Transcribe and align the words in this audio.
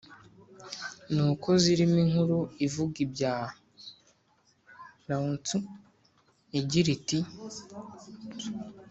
ni 1.13 1.21
uko 1.31 1.49
zirimo 1.63 1.97
inkuru 2.05 2.37
ivuga 2.65 2.95
ibya 3.05 3.33
lao-tzu 5.07 5.57
igira 6.59 6.89
iti 6.97 7.19